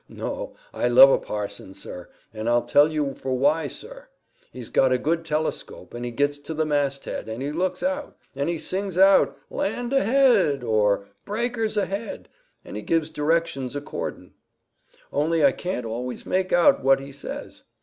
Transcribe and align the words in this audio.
No; 0.09 0.55
I 0.73 0.87
love 0.87 1.11
a 1.11 1.19
parson, 1.19 1.75
sir. 1.75 2.09
And 2.33 2.49
I'll 2.49 2.63
tell 2.63 2.91
you 2.91 3.13
for 3.13 3.37
why, 3.37 3.67
sir. 3.67 4.07
He's 4.51 4.69
got 4.71 4.91
a 4.91 4.97
good 4.97 5.23
telescope, 5.23 5.93
and 5.93 6.03
he 6.03 6.09
gits 6.09 6.39
to 6.39 6.55
the 6.55 6.65
masthead, 6.65 7.29
and 7.29 7.39
he 7.39 7.51
looks 7.51 7.83
out. 7.83 8.17
And 8.35 8.49
he 8.49 8.57
sings 8.57 8.97
out, 8.97 9.37
'Land 9.51 9.93
ahead!' 9.93 10.63
or 10.63 11.05
'Breakers 11.25 11.77
ahead!' 11.77 12.29
and 12.65 12.83
gives 12.87 13.11
directions 13.11 13.75
accordin'. 13.75 14.33
Only 15.13 15.45
I 15.45 15.51
can't 15.51 15.85
always 15.85 16.25
make 16.25 16.51
out 16.51 16.83
what 16.83 16.99
he 16.99 17.11
says. 17.11 17.61